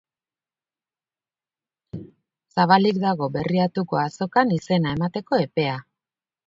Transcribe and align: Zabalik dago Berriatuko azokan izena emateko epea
Zabalik 2.57 3.03
dago 3.07 3.31
Berriatuko 3.39 4.05
azokan 4.07 4.59
izena 4.61 4.99
emateko 5.01 5.45
epea 5.47 5.83